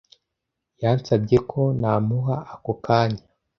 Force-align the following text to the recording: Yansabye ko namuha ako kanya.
Yansabye 0.81 1.37
ko 1.49 1.61
namuha 1.79 2.35
ako 2.53 2.71
kanya. 2.85 3.23